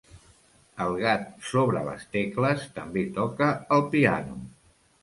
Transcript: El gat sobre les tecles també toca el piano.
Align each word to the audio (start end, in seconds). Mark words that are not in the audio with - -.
El 0.85 0.95
gat 1.01 1.27
sobre 1.49 1.83
les 1.89 2.09
tecles 2.17 2.67
també 2.81 3.07
toca 3.21 3.53
el 3.79 3.87
piano. 3.97 4.43